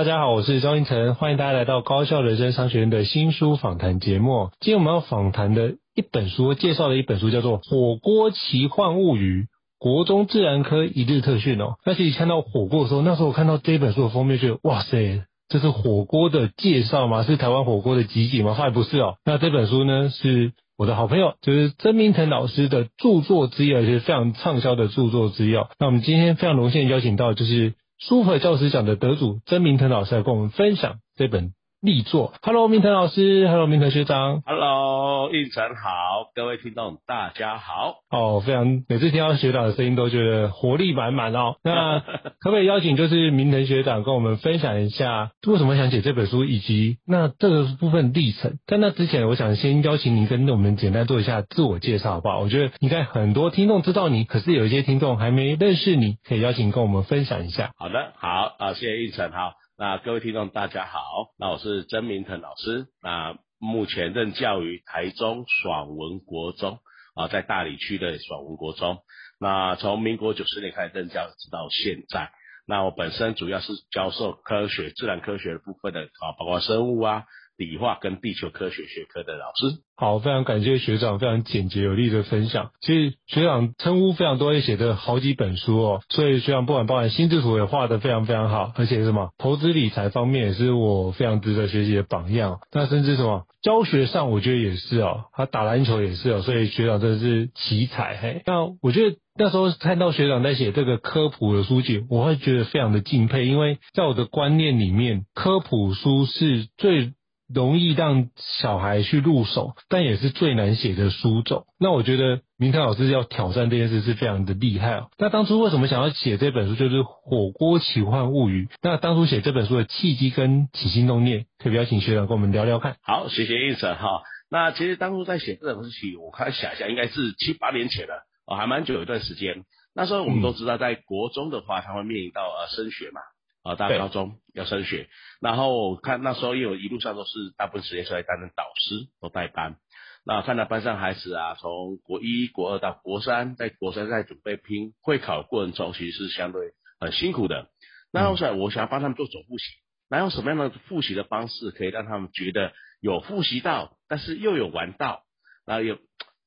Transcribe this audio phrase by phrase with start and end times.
[0.00, 4.48] 大家好，我是张胤丞，欢迎大家来到高效人生商学院的新书访谈节目。
[4.58, 9.42] 今天我们要访谈的一本书，介绍的一本书叫做《火锅奇幻物语》，
[9.78, 11.74] 国中自然科一日特训哦。
[11.84, 17.22] 那其实看到火锅的时候，那时候我看到这本书的封面，觉得哇塞，这是火锅的介绍吗？
[17.22, 18.54] 是台湾火锅的集锦吗？
[18.54, 19.16] 发现不是哦。
[19.26, 25.68] 那这本书呢，是我的好朋友，就是曾明腾老师的著作之一，而且非常畅销的著作之一哦。
[25.78, 27.74] 那我们今天非常荣幸邀请到，就是。
[28.00, 32.34] 书法教师奖的得主曾明腾老师来跟我们分享这本力作。
[32.42, 37.96] Hello，明腾老师，Hello，明腾学长，Hello，胤丞好，各位听众大家好。
[38.10, 41.56] 哦，非常每次听到学长的声音都觉得活力满满哦。
[41.64, 42.00] 那
[42.40, 48.58] 可不可以邀请就是明腾学长跟我们分享一下为什么想写这本书，以及那这个部分历程？
[48.66, 52.40] 在那之前，我想先邀请您跟我们简单做一下自我介绍，好不好？
[52.40, 57.70] 我觉得应该很多听众知道你，可是有一些听众还没认识你，可以邀请跟我们分享一下。
[57.78, 59.52] 好的，好啊，谢谢胤丞，好。
[59.80, 66.80] 那各位听众大家好，那我是曾明腾老师，那目前任教于台中爽文国中
[67.14, 68.98] 啊，在大理区的爽文国中。
[69.40, 72.30] 那从民国九十年开始任教，直到现在。
[72.66, 77.24] 那我本身主要是教授科学、自然科学的部分的啊，包括生物啊。
[77.60, 82.70] 理化跟地球科学学科的老师，好，非常感谢学长非常简洁有力的分享。
[82.80, 92.60] 其实学长称呼非常多，也写的好几本书哦，所以学长不管包含心智图也画得非常非常好，而且什么投资理财方面也是我非常值得学习的榜样。
[92.72, 98.42] 那甚至什么教学上，我觉得也是哦，他打篮球也是哦，所以学长真的是奇才嘿。
[98.46, 107.12] 那我觉得那时候看到学长在写这个科普的书籍，我会觉得非常的敬佩，因为在我的观念里面，科普书是最
[107.52, 111.64] 容易让小孩去入手，但也是最难写的书种。
[111.78, 115.10] 那我觉得明腾老师要挑战这件事是非常的厉害哦。
[115.18, 118.66] 那当初为什么想要写这本书，就是《火锅奇幻物语》？
[118.82, 122.96] 那当初写这本书的契机跟起心动念，可以邀请学长跟我们聊聊看。
[123.02, 124.22] 好，谢谢胤丞哈。
[124.50, 129.64] 那其实当初在写这本书时，我开始想一下，应该是七八年前了，哦，还蛮久有一段时间。
[129.94, 133.20] 那时候我们都知道，在国中的话，他会面临到呃升学嘛。
[133.62, 135.08] 啊，大高中要升学，
[135.40, 139.76] 然后看那时候，因为我一路上都是大部分时间是在担任导师，都带班。
[140.24, 147.68] 那看到班上孩子啊，从国一、国二到国三，在国三在准备拼会考过程中，其实是相对很辛苦的。
[148.12, 149.64] 那我想，我想要帮他们做总复习，
[150.08, 155.24] 那用什么样的复习的方式，可以让他们觉得有复习到，但是又有玩到，
[155.64, 155.98] 然后有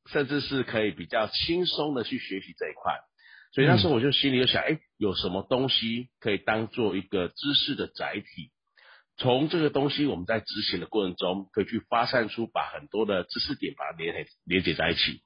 [0.08, 3.00] 甚至是可以比较轻松的去学习这一块。
[3.54, 8.52] 所以那时候我就心里就想，哎，有什么东西可以当做一个知识的载体？
[9.16, 15.22] 从这个东西，我们在执行的过程中，可以去发散出把很多的知识点把它连连接在一起。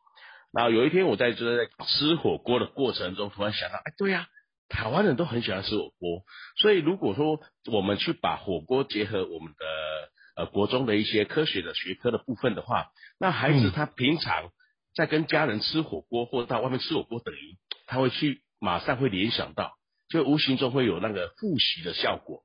[0.51, 4.27] 然后有一天，我在就是在吃火锅的过程中，突然想到，哎，对呀，
[4.67, 6.23] 台湾人都很喜欢吃火锅。
[6.57, 7.39] 所以如果说
[7.71, 9.65] 我们去把火锅结合我们的
[10.35, 12.87] 呃国中的一些科学的学科的部分的话，
[13.17, 14.49] 那孩子他平常
[14.93, 17.57] 在跟家人吃火锅或者到外面吃火锅等于。
[17.87, 19.73] 他会去马上会联想到，
[20.09, 22.43] 就无形中会有那个复习的效果，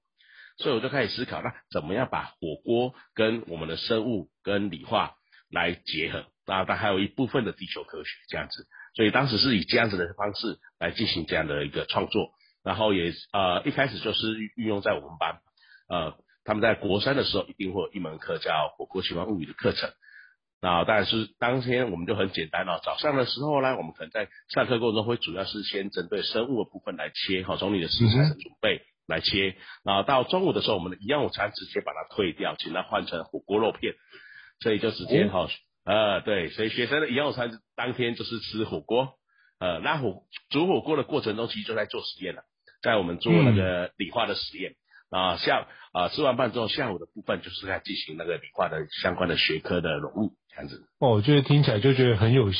[0.56, 5.16] 所以我就开始思考，那怎么样把火锅跟我们的生物跟理化
[5.50, 6.24] 来结合？
[6.46, 12.32] 啊，但还有一部分的地球科学这样子，所以当时是以这样子的方式来进行这样的一个创作，
[12.64, 15.40] 然后也呃一开始就是运用在我们班，
[15.88, 19.92] 呃他们在国三的时候一定会有一门课叫《火锅奇幻物语》的课程，
[20.62, 33.94] 那当然是当天我们就很简单了，早上的时候呢，我们可能在上课过程中会主要是先针对生物的部分来切，哈，从你的食材的准备来切，然后到中午的时候，我们的营养午餐直接把它退掉，请它换成火锅肉片，
[34.61, 35.49] 所以就直接好。
[35.85, 39.14] 呃，对，所以学生的营养午餐当天就是吃火锅，
[39.59, 42.43] 呃，那火煮火锅的过程中，其实就在做实验了，
[42.82, 44.76] 在我们做那个理化的实验，
[45.11, 50.37] 啊、嗯，下啊、呃、吃完饭之后，下午的部分就是在进行那个理化的相关的学科的融入，
[50.99, 52.50] 哦，我觉得听起来就觉得很有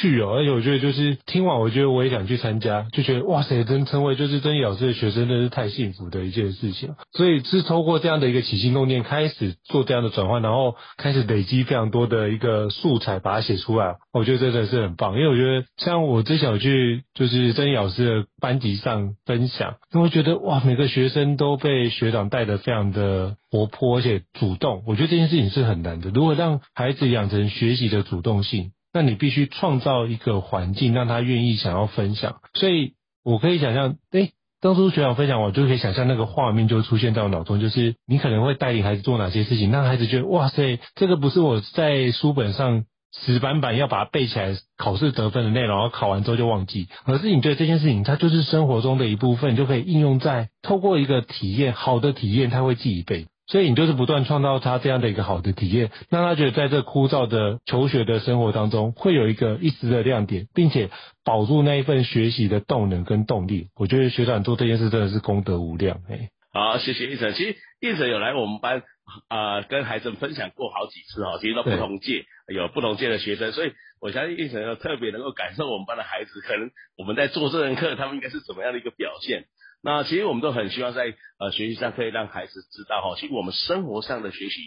[0.00, 6.94] 去哦，而且我觉得就是听完，我觉得我也想去参加，就觉得哇塞，真成为就是曾毅老师的学生，真是太幸福的一件事情。
[7.12, 13.94] 所以是透过这样的一个起心动念，开始做这样的转换，然后开始累积非常多的一个素材，把它写出来。
[14.12, 24.82] 我觉得真的是很棒，因为我觉得像我之前有去就是曾毅老师的班级上分享，因为我觉得哇，每个学生都被学长带得非常的活泼，而且主动。
[24.86, 28.72] 我觉得这件事情是很难的，如果让孩子养成学习的主动性。
[28.94, 32.36] 那你必须创造一个环境，让他愿意想要分享。
[32.54, 32.92] 所以
[33.24, 53.28] 我可以想象，哎、欸，当初学长分享，我就可以想象那个画面就出现在我脑中，就是你可能会带领孩子做哪些事情，让孩子觉得哇塞，这个不是我在书本上死板板要把它背起来，考试得分的内容，然后考完之后就忘记，而是你觉得这件事情它就是生活中的一部分，就可以应用在透过一个体验，好的体验他会记一辈子。
[53.46, 60.90] 所以你就是不断创造他这样的一个好的体验，让他觉得在这枯燥的求学的生活当中，会有一个一丝的亮点，并且
[61.24, 63.68] 保住那一份学习的动能跟动力。
[63.76, 66.00] 我觉得学长做这件事真的是功德无量。
[66.08, 67.34] 哎，好，谢谢胤丞。
[67.34, 68.82] 其实胤丞有来我们班
[69.28, 79.44] 啊、跟孩子们分享过好几次哈，其实都不同届，有不同届的学生，所以我相信胤丞要特别能够感受我们班的孩子，可能我们在做这门课，他们应该是怎么样的一个表现。
[79.84, 84.62] 那其实我们都很希望在呃学习上可以让孩子知道哈，其实我们生活上的学习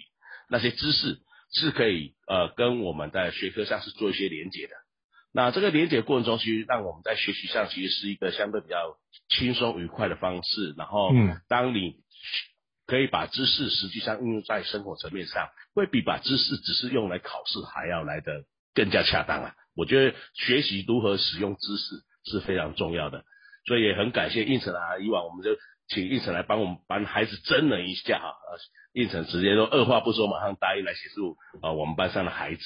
[0.48, 1.20] 那些知识
[1.52, 4.74] 是可以呃跟我们在学科上是做一些连结的。
[5.34, 8.98] 那这个连结过程中，其实让我们在学习上其实是一个相对比较
[9.28, 10.76] 轻松愉快的方式。
[10.78, 11.96] 然后，嗯，当你
[12.86, 19.56] 可以把知识实际上应用在生活层面上，会比把知识只是用来考试还要来的更加恰当啊。
[19.76, 23.24] 我觉得学习如何使用知识是非常重要的。
[23.68, 25.52] 所以也很感谢胤丞啊，以往我们就
[25.88, 28.58] 请胤丞来帮我们班孩子征人一下哈，呃，
[28.94, 32.62] 胤丞直接都二话不说，马上答应来协助啊我们班上的孩子，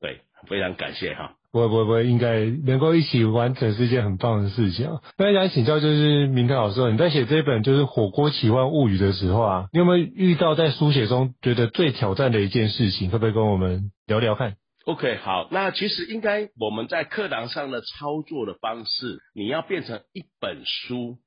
[0.00, 1.34] 对，非常感谢哈。
[1.52, 5.00] 不会不会不会，应该能够一起完成是一件很棒的事情啊。
[5.18, 13.10] 那想请教就是明腾老师，你在写这本就是《火锅奇幻物语》的时候啊，你有没有遇到在书写中觉得最挑战的一件事情？
[13.10, 14.54] 可不可以跟我们聊聊看
[14.90, 21.18] ？OK，好，那其实应该我们在课堂上的操作的方式，你要变成一本书，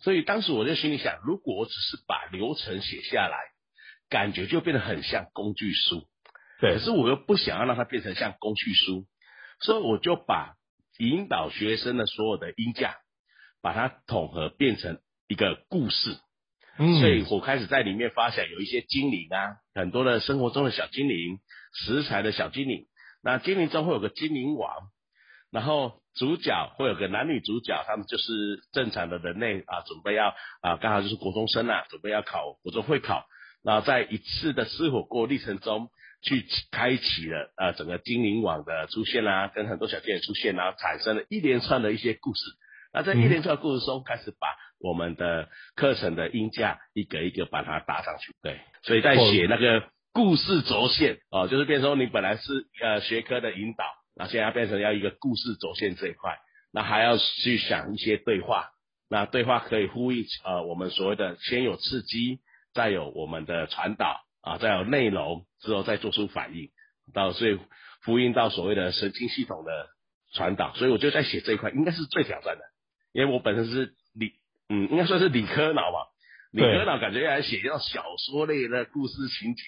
[0.00, 3.38] 所以当时我就心里想，如果我只是把流程写下来，
[4.10, 6.08] 感觉就变得很像工具书，
[6.60, 9.06] 对，可是我又不想要让它变成像工具书，
[9.60, 10.56] 所以我就把
[10.98, 12.96] 引导学生的所有的音架，
[13.62, 16.16] 把它统合变成一个故事，
[16.78, 21.38] 嗯，所以我开始在里面发现有一些精灵啊，很多的生活中的小精灵，
[21.74, 22.88] 食材的小精灵。
[23.24, 24.90] 那精灵中会有个精灵王，
[25.50, 33.24] 然后主角会有个男女主角，他们就是正常的人类啊，准备要啊，刚好就是国中生啊，准备要考国中会考，
[33.62, 35.88] 然后在一次的吃火锅历程中，
[36.20, 42.42] 去开启了呃整个精灵网的出现啦、啊，跟很多小精灵出现，然后产生了一连串的一些故事。
[42.92, 48.34] 那在一连串的故事中，开始把我们的课程的音架一个一个把它搭上去。
[48.42, 49.88] 对，所以在写那个。
[50.14, 56.38] 故事轴线哦，就是变成说你本来是呃学科的引导，那现在变成要一个故事轴线这一块，
[56.72, 58.70] 那还要去想一些对话，
[59.10, 62.38] 那对话可以呼应呃我们所谓的先有刺激，
[62.72, 66.70] 再有我们的传导啊，再有内容之后再做出反应，
[67.12, 67.58] 到所以
[68.04, 69.88] 呼应到所谓的神经系统的
[70.32, 72.62] 传导，所以我就在写这一块应该是最挑战的，
[73.12, 74.34] 因为我本身是理
[74.68, 76.06] 嗯应该算是理科脑吧，
[76.52, 79.64] 理科脑感觉要来写要小说类的故事情节。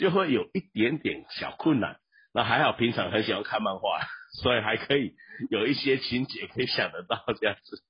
[0.00, 1.96] 就会有一点点小困难，
[2.32, 3.82] 那还好平常很喜欢看漫画，
[4.42, 5.12] 所以还可以
[5.50, 7.82] 有一些情节可以想得到这样子。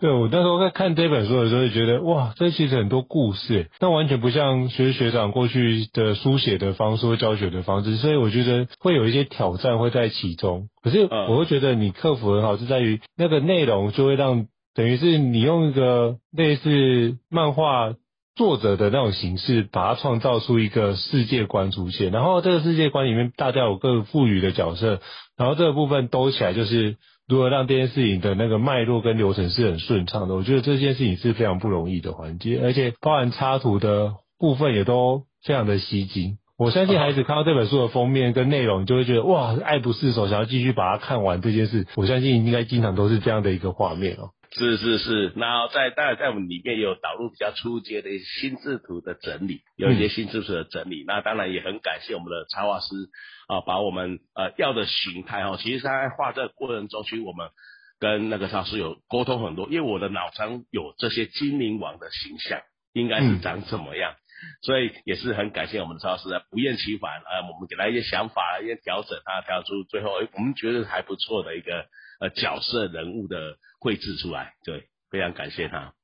[0.00, 10.68] 对，我那时候在看这本书的时候，就觉得哇，这其实很多故事，那完全不像学学长过去的书写的方式或教学的方式，所以我觉得会有一些挑战会在其中。
[10.82, 17.94] 可是我会觉得你克服很好，是在于那个内容就会让等于是你用一个类似漫画。
[18.38, 25.00] 作者的那种形式，把它创造出一个世界观出现，然后这个世界观里面大家有各赋予的角色，
[25.36, 30.36] 然后这个部分兜起来就是如何让这件事情的那个脉络跟流程是很顺畅的。
[30.36, 36.38] 我觉得这件事情是非常不容易的环节，而且包含插图的部分也都非常的吸睛。
[36.56, 41.86] 我相信孩子看到这本书的封面跟内容，就会觉得哇，爱不释手，想要继续把它看完这件事。
[41.96, 44.30] 我相信应该经常都是这样的一个画面哦。
[44.50, 51.02] 是是是，然后在当然在我们里面有导入比较初阶的心智图的整理，有一些心智图的整理。
[51.02, 52.86] 嗯、那当然也很感谢我们的插画师
[53.46, 57.50] 啊，把我们呃要的形态哦，其实在画这个过程中，其实我们
[58.00, 62.60] 跟那个老师有沟通很多，因为我的脑中有这些精灵王的形象，
[62.92, 64.16] 应该是长怎么样，嗯、
[64.62, 71.86] 所以也是很感谢我们的赵老师不厌其烦啊，我们给他一些想法，一些调整，他调出最后我们觉得还不错的一个
[72.20, 73.56] 呃角色人物的。
[73.80, 75.94] 绘制出来，对，非常感谢他，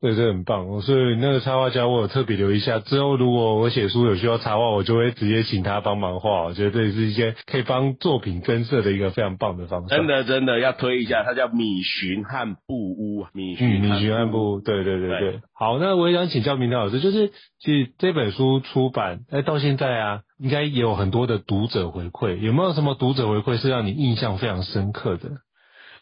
[0.00, 0.80] 对，这很棒。
[0.80, 2.78] 所以那个插画家，我有特别留意一下。
[2.78, 6.44] 之后如果我写书有需要插画，我就会直接请他帮忙画。
[6.44, 9.94] 我觉得这也是一件可以帮作品增色的一个非常棒的方式。
[9.94, 15.20] 真的，真的要推一下，他叫米寻汉布屋，米寻、嗯、米寻和布屋，对对对对。
[15.20, 17.28] 对好，那我也想请教明天老师，就是
[17.58, 25.28] 其实这本书出版，哎，到现在啊，应该也有很多的读者回馈，有没有什么读者回馈是让你印象非常深刻的？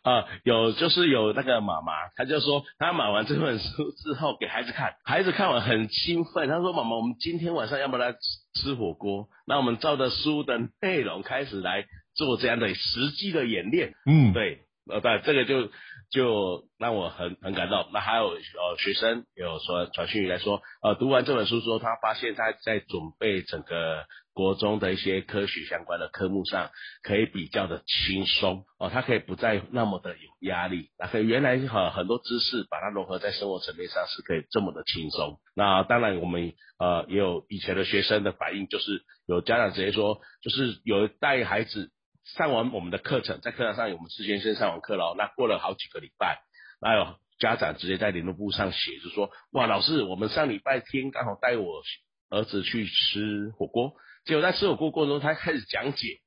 [0.08, 8.16] 啊、呃，有就是有那个妈妈，她就说她买完这本书之后给孩子看，孩子看完很兴奋，她说：“妈妈，我们今天晚上要不要来
[8.54, 11.84] 吃火锅？”那我们照着书的内容开始来
[12.14, 13.92] 做这样的实际的演练。
[14.06, 14.60] 嗯，对，
[14.90, 15.70] 呃，对，这个就
[16.10, 17.90] 就让我很很感动。
[17.92, 24.06] 那还有呃学生有说传讯来说，呃，读完这本书之后，他发现他在准备整个。
[24.38, 26.70] 国中的一些科学相关的科目上，
[27.02, 30.90] 可以比较的轻松哦，他可以不再那么的有压力。
[30.96, 35.40] 那可以原来很很多知识，把它融合在生活层面上是可以这么的轻松。
[35.56, 41.90] 那当然，我们呃也有以前的学生的反应，就是有家长直接说，就是有带孩子
[42.36, 46.38] 上完我们的课程，在课堂上有我们事先先上完课了，那过了好几个礼拜，
[46.80, 51.82] 那有家长直接在联络簿上写，就说哇，老师，我们上礼拜天刚好带我
[52.30, 53.94] 儿子去吃火锅。
[54.28, 56.18] 结果在吃火锅过程中，他开始讲解。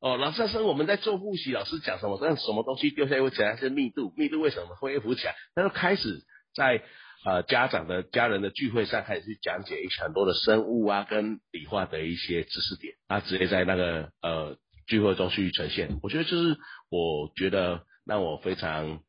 [0.00, 5.34] 哦，老师那时候我们在做复习，老师讲什么，让什么东西丢下来会起来是密度，密度为什么会浮起来？
[5.54, 6.24] 他就开始
[6.54, 6.82] 在
[7.24, 15.98] 呃家长的家人的聚会上开始去讲解一些很多的生物啊跟理化的一些知识点，他直接在那个呃聚会中去呈现。
[16.02, 16.56] 我觉得就是
[16.90, 19.00] 我觉得让我非常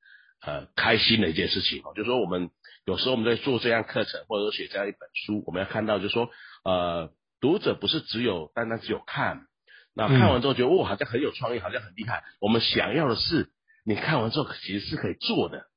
[0.45, 2.49] 呃开心的一件事情哦，就是说我们
[2.85, 6.29] 有时候我们在做这样课程或者说写这样一本书，我们要看到就是说
[6.65, 7.11] 呃。
[7.45, 9.45] 读者不是只有单单只有看，
[9.93, 12.23] 那看完之后觉得哦，好像很有创意，好像很厉害。
[12.41, 13.51] 我们想要的是
[13.85, 15.67] 你看完之后其实是可以做的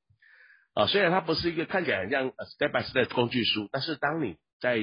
[0.73, 0.87] 啊。
[0.87, 4.79] 虽然它不是一个看起来很像 step by step 工具书，但是当你在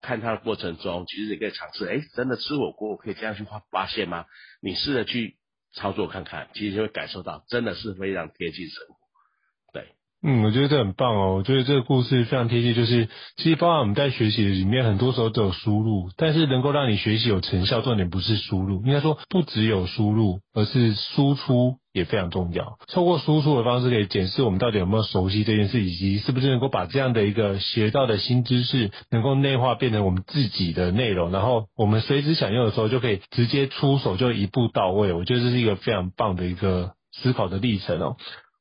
[0.00, 4.24] 看它的过程中，其实你可以尝试，哎，真的吃火锅我可以这样去发发现吗？
[4.62, 5.36] 你试着去
[5.74, 9.03] 操作看看，其实就会感受到真的是非常贴近生活。
[10.26, 11.34] 嗯，我觉得这很棒哦。
[11.34, 22.78] 我觉得这个故事非常贴切，就是其实包含我们在学习里面，很多时候都有输入，但是能够让你学习有成效，重点不是输入，应该说不只有输入，而是输出也非常重要。
[22.90, 35.12] 透过输出的方式，可以检视我们到底有没有熟悉这件事，以及是不是能够把这样的一个学到的新知识，能够内化变成我们自己的内容，然后我们随时想用的时候，就可以直接出手，就一步到位。
[35.12, 38.16] 我觉得这是一个非常棒的一个思考的历程哦。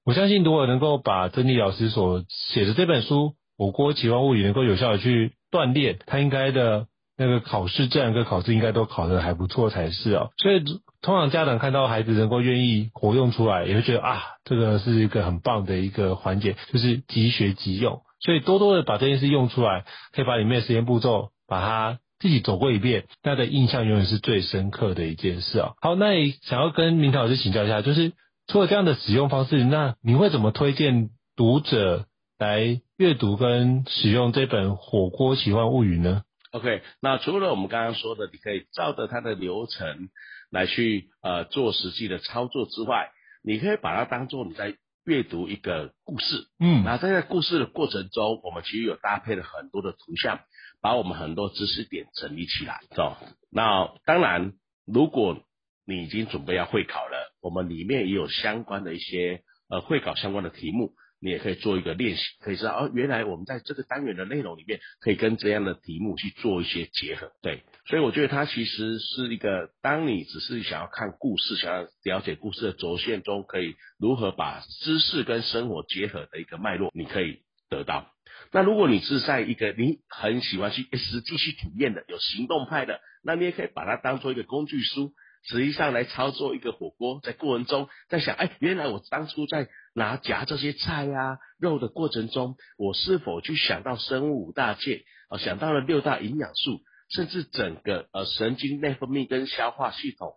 [0.05, 10.31] 我相信，如果能够把曾弟老师所写的这本书《我国奇幻物语》能够有效的去锻炼，他应该的那个考试，这两个考试应该都考得还不错才是哦。
[10.35, 10.61] 所以，
[11.01, 18.01] 通常家长看到孩子能够愿意活用出来，也会觉得啊，这个是一个很棒的一个环节，就是即学即用。
[18.19, 25.71] 所以，多多的把这件事用出来，可以把里面的实验步骤把它自己走过一遍，他的印象永远是最深刻的一件事啊。
[25.79, 28.11] 好，那也想要跟明韬老师请教一下，就是。
[28.47, 32.05] 除了这样的使用方式，那你会怎么推荐读者
[32.37, 40.09] 来阅读跟使用这本《火锅奇幻物语》呢？OK，那除了我们刚刚说的，你可以照着它的流程
[40.51, 43.09] 来去呃做实际的操作之外，
[43.43, 46.47] 你可以把它当做你在阅读一个故事。
[46.59, 50.41] 嗯，那在这故事的过程中，我们其实有搭配了很多的图像，
[50.81, 52.81] 把我们很多知识点整理起来。
[52.95, 53.15] 走，
[53.49, 54.53] 那当然，
[54.85, 55.37] 如果
[55.85, 67.31] 你已经准备要会考了，我们里面也有相关的一些呃会考相关的题目，你也可以做一个练习，可以知道哦，原来我们在这个单元的内容里面可以跟这样的题目去做一些结合。
[67.41, 78.09] 对，所以我觉得它其实是一个，当你只是想要看故事，想要了解故事的轴线中，可以如何把知识跟生活结合的一个脉络，你可以得到。
[78.51, 85.13] 那如果你是在一个你很喜欢去实际去体验的，有行动派的，那你也可以把它当做一个工具书，
[85.43, 95.03] 实际上来操作一个火锅，在过程中在想，哎，原来我当初在拿夹这些菜啊肉的过程中，我是否去想到生物五大界？
[95.29, 100.33] 啊，想到了六大营养素，甚至整个呃神经内分泌跟消化系统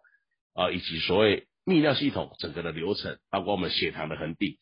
[0.54, 4.58] 啊，以及所谓泌尿系统整个的流程，包括我们血糖的恒定，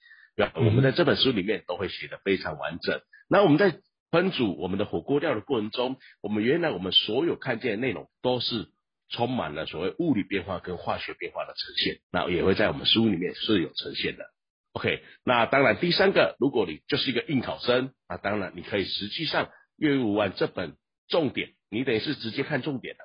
[0.54, 3.00] 我们在这本书里面都会写得非常完整。
[3.28, 3.78] 那我们在
[4.10, 8.68] 烹煮我们的火锅料的过程中，我们原来我们所有看见的内容都是
[9.14, 14.24] 充满了所谓物理变化跟化学变化的呈现，那也会在我们书里面是有呈现的。
[14.72, 20.76] OK，那当然第三个，如果你就是一个应考生，那当然你可以实际上阅读完这本
[21.08, 23.04] 重点，你等于是直接看重点的。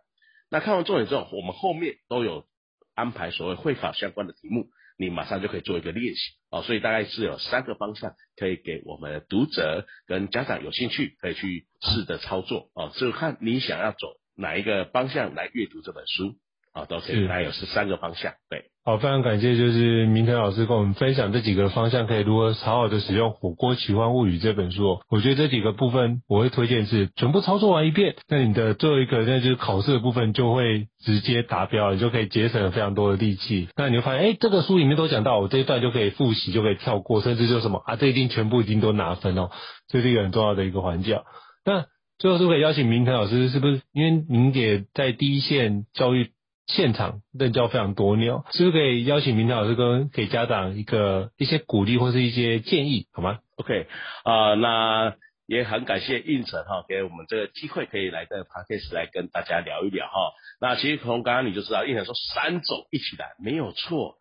[0.50, 2.48] 那看完重点之后，我们后面都有
[2.96, 4.70] 安排所谓会考相关的题目。
[5.02, 16.36] 你马上就可以做一个练习哦，所以大概是有三个方向可以给我们读者跟家长有兴趣可以去试着操作哦，就看你想要走哪一个方向来阅读这本书
[16.74, 18.66] 啊，都可以，大概有十三个方向，对。
[18.86, 25.00] 好，非常感谢，就是明腾老师跟我们分享这几个方向，可以如何好好的使用《火锅奇幻物语》这本书。
[25.10, 33.70] 我觉得这几个部分，我会推荐是全部操作完一遍，那你的最后一个，那就是考试的部分就会直接达标，你就可以节省了非常多的力气。
[33.76, 39.52] 那你会发现，哎，这个书里面都讲到，我这一段就可以复习，就可以跳过，甚至就什么啊，这一定全部已经都拿分哦，
[39.88, 41.22] 这是一个很重要的一个环节。
[41.64, 41.86] 那
[42.20, 46.32] 最后是可以邀请明腾老师，是不是因为您也在第一线教育？
[46.72, 53.88] 现场任教非常多年，是不是可以邀请明腾老师跟给家长一个一些鼓励或是一些建议，好吗？OK，
[54.24, 55.16] 啊、那
[55.48, 60.32] 也很感谢胤丞哈，给我们这个机会可以来这个 Podcast 来跟大家聊一聊哈。
[60.62, 64.14] 那其实从刚刚你就知道，胤丞说三种一起来没有错。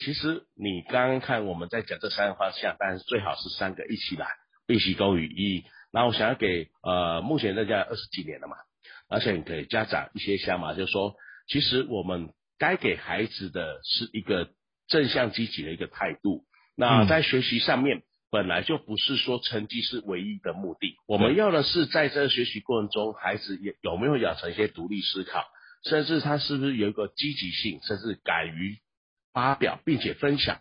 [0.00, 4.26] 其实你刚刚看我们在讲这三个方向，但是最好是三个一起来，
[4.66, 5.62] 必须公于一。
[5.92, 8.56] 那我想要给呃目前任教二十几年了嘛，
[9.08, 11.14] 而且给家长一些想法，就是说。
[11.48, 14.50] 其实我们该给孩子的是一个
[14.86, 16.44] 正向积极的一个态度。
[16.76, 20.94] 那在学习上面，本来就不是说成绩是唯一的目的。
[21.08, 25.44] 我们要的是在这个学习过程中，孩子也有没有养成一些独立思考，
[25.84, 28.78] 甚至他是不是有一个积极性，甚至敢于
[29.32, 30.60] 发表并且分享。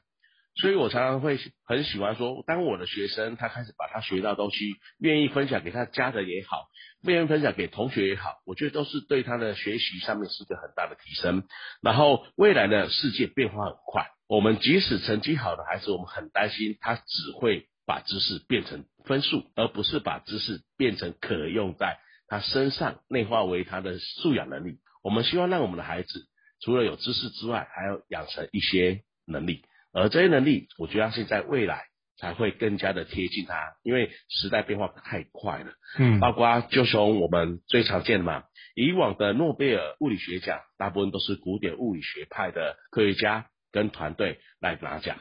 [0.53, 6.67] 所以我常常会很喜欢说，当我的学生他开始把他学到东西愿意分享给他家人也好，
[7.03, 11.43] 愿意分享给同学也好，我觉得都是对他的学习上面是一个很大的提升。
[11.81, 24.79] 然后未来的世界变化很快，我们即使成绩好的孩子，我们很担心他只会把知识变成分数，而不是把知识变成可用在他身上，内化为他的素养能力。
[25.01, 26.27] 我们希望让我们的孩子
[26.59, 29.63] 除了有知识之外，还要养成一些能力。
[29.93, 31.85] 而这些能力，我觉得是在未来
[32.17, 35.73] 才会更加的贴近它，因为时代变化太快了。
[35.97, 38.43] 嗯，包括就从我们最常见的嘛，
[38.75, 45.17] 以往的诺贝尔物理学奖，大部分都是古典物理学派的科学家跟团队来拿奖。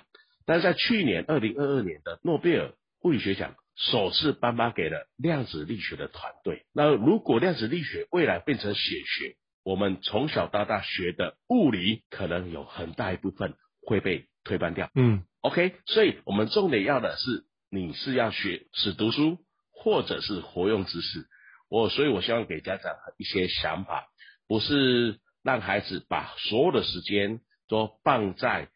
[0.46, 6.64] 但是在去年二零二二年的诺贝尔物理学奖，首次颁发给了量子力学的团队。
[6.72, 13.54] 那如果量子力学未来变成显学，我们从小到大学的物理，可能有很大一部分
[13.87, 19.38] 会被推翻掉，嗯，OK，所以我们重点要的是你是要学是读书，
[19.70, 21.26] 或者是活用知识。
[21.68, 24.09] 我所以，我希望给家长一些想法，
[24.48, 28.68] 不是让孩子把所有的时间都放在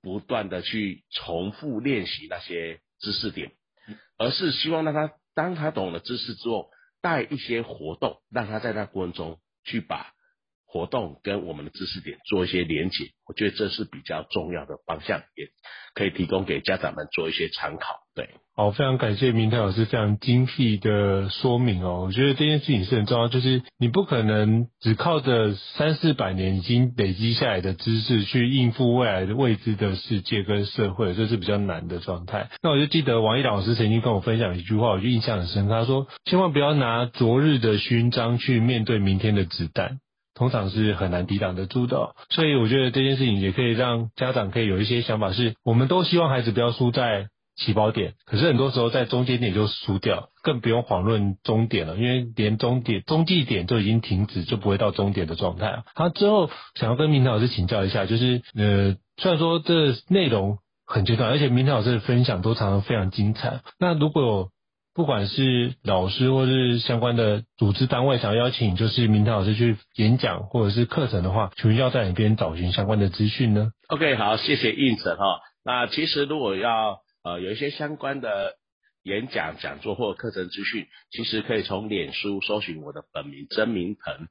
[0.00, 3.52] 不断的去重复练习那些知识点，
[4.16, 6.70] 而是希望让他当他懂了知识之后，
[7.02, 10.12] 带一些活动，让他在那过程中去把。
[10.72, 15.48] 活动跟我们的知识点做一些连结，我觉得这是比较重要的方向，也
[15.94, 17.96] 可以提供给家长们做一些参考。
[18.14, 22.04] 对，好，非常感谢明腾老师非常精辟的说明哦。
[22.06, 32.48] 我觉得这件事情是很重要，就是你不可能只靠着三四百年已经累积下来的知识去应付未来的未知的世界跟社会，这是比较难的状态。
[32.62, 39.98] 那我就记得王毅老师曾经跟我分享一句话，我就印象很深，他说：“千万不要拿昨日的勋章去面对明天的子弹。”
[40.40, 55.82] 通常是很难抵挡得住的，所以我觉得这件事情也可以让家长可以有一些想法，是我们都希望孩子不要输在起跑点，可是很多时候在中间点就输掉，更不用遑论终点了，因为连终点、中继点都已经停止，就不会到终点的状态。
[55.94, 64.48] 好，之后想要跟明腾老师请教一下，就是呃，虽然说这内容很简短，而且明腾老师的分享都常常非常精彩，那如果
[65.00, 75.40] 不管是老师或是相关的组织单位想要邀请，就是明腾老师去演讲或者是课程的话，请问要在哪边找寻相关的资讯呢？OK，好，谢谢胤丞哈。
[75.64, 78.56] 那其实如果要呃有一些相关的
[79.02, 84.28] 演讲、讲座或课程资讯，其实可以从脸书搜寻我的本名曾明腾，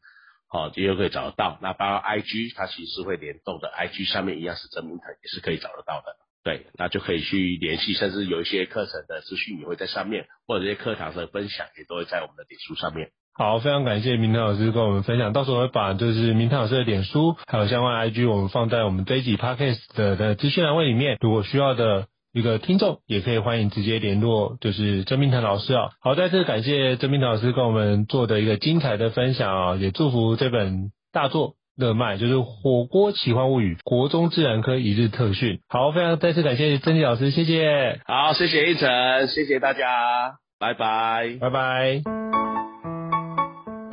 [0.49, 1.58] 好，这就可以找得到。
[1.63, 6.15] 那包括 IG，它其实是会联动的，IG 上面一样是曾明腾，也是可以找得到的。
[6.43, 13.10] 对，那就可以去联系，甚至有一些课程的资讯也会在上面，或者这些课堂的分享也都会在我们的脸书上面。
[13.34, 25.89] 好，非常感谢明腾老师跟我们分享，到时候会把就是明腾老师的脸书还有相关 IG，我们放在我们这一集 Podcast 的的资讯栏位里面，如果需要的一个听众也可以欢迎直接联络，就是曾明腾老师啊。
[26.02, 31.56] 好，再次感谢曾明腾老师跟我们做的一个精彩的分享啊，也祝福这本大作。
[31.80, 35.62] 热卖就是《火锅奇幻物语》国中自然科一日特训。
[35.70, 38.02] 好，非常再次感谢曾奇老师，谢谢。
[38.06, 42.02] 好，谢谢一晨，谢谢大家，拜拜，拜拜。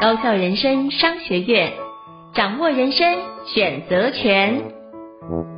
[0.00, 1.72] 高校人生商学院，
[2.34, 5.55] 掌握人生选择权。